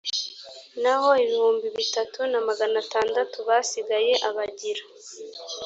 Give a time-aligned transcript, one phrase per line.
[0.81, 4.83] naho ibihumbi bitatu na magana atandatu basigaye abagira